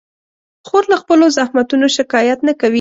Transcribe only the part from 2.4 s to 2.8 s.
نه کوي.